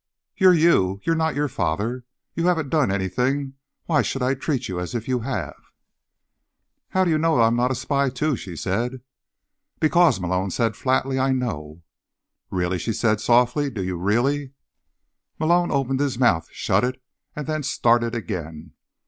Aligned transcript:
You're 0.35 0.55
you; 0.55 0.99
you're 1.03 1.13
not 1.13 1.35
your 1.35 1.47
father. 1.47 2.05
You 2.33 2.47
haven't 2.47 2.69
done 2.71 2.89
anything—why 2.91 4.01
should 4.01 4.23
I 4.23 4.33
treat 4.33 4.67
you 4.67 4.79
as 4.79 4.95
if 4.95 5.07
you 5.07 5.19
have?" 5.19 5.53
"How 6.89 7.03
do 7.03 7.11
you 7.11 7.19
know 7.19 7.39
I'm 7.39 7.55
not 7.55 7.69
a 7.69 7.75
spy, 7.75 8.09
too?" 8.09 8.35
she 8.35 8.55
said. 8.55 9.01
"Because," 9.79 10.19
Malone 10.19 10.49
said 10.49 10.75
flatly, 10.75 11.19
"I 11.19 11.33
know." 11.33 11.83
"Really?" 12.49 12.79
she 12.79 12.93
said 12.93 13.21
softly. 13.21 13.69
"Do 13.69 13.83
you 13.83 13.95
really?" 13.95 14.53
Malone 15.37 15.69
opened 15.69 15.99
his 15.99 16.17
mouth, 16.17 16.49
shut 16.51 16.83
it 16.83 16.99
and 17.35 17.45
then 17.45 17.61
started 17.61 18.15
again. 18.15 18.71